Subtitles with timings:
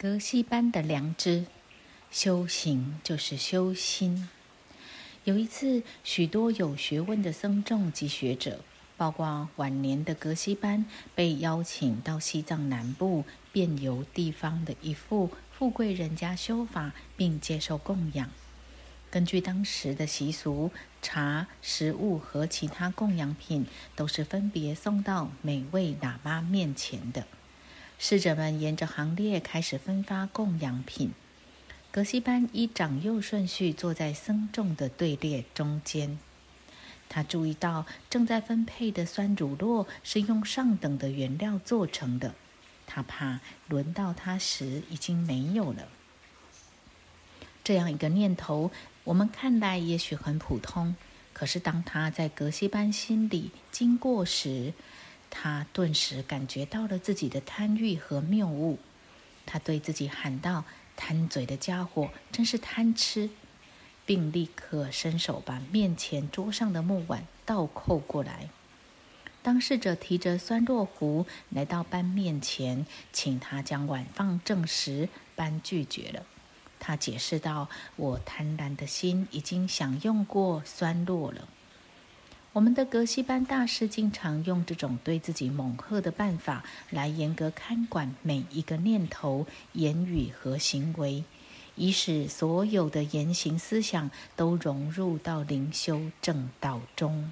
[0.00, 1.46] 格西班的良知，
[2.08, 4.28] 修行就是修心。
[5.24, 8.60] 有一次，许多有学问的僧众及学者，
[8.96, 18.30] 包括晚年的格西班，被邀请到西藏南部遍游地方的一户富贵人家修法，并接受供养。
[19.10, 20.70] 根据当时的习俗，
[21.02, 27.26] 茶、食物和其他供养品都是分别送到每位喇嘛面前的。
[28.00, 31.12] 侍者们沿着行列开始分发供养品。
[31.90, 36.18] 格西班依长幼顺序坐在僧众的队列中间。
[37.08, 42.34] 他注意到正在分配的酸乳酪是用上等的原料做成的，
[42.86, 45.88] 他怕轮到他时已经没有了。
[47.64, 48.70] 这样一个念头，
[49.04, 50.94] 我们看来也许很普通，
[51.32, 54.72] 可是当他在格西班心里经过时，
[55.30, 58.78] 他顿时感觉到了自己的贪欲和谬误，
[59.46, 60.64] 他对自己喊道
[60.96, 63.30] ：“贪嘴的家伙，真是贪吃！”
[64.04, 68.48] 并立刻伸手把面前桌上的木碗倒扣过来。
[69.42, 76.24] 当侍者提着酸落壶来到班面前，请他将碗放正时，班拒绝了。
[76.80, 81.48] 他解释道：“我贪婪的心已经享用过酸落了。”
[82.58, 91.22] 我们的格西班大师经常用这种对自己猛喝的办法来严格看管每一个念头、言语和行为，
[91.76, 97.30] 以使所有的言行思想都融入到灵修正道中。